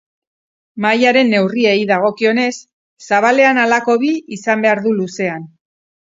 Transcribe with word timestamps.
Mahaiaren 0.83 1.27
neurriei 1.33 1.73
dagokionez, 1.91 2.49
zabalean 3.09 3.59
halako 3.65 3.97
bi 4.05 4.09
izan 4.39 4.65
behar 4.65 4.81
du 4.87 4.95
luzean. 5.03 5.45